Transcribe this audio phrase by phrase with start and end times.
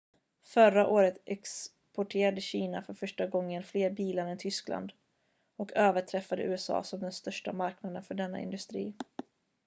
[0.43, 4.91] förra året exporterade kina för första gången fler bilar än tyskland
[5.57, 8.93] och överträffade usa som den största marknaden för denna industri